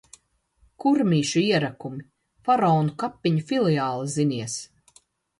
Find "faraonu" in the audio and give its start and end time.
2.47-2.93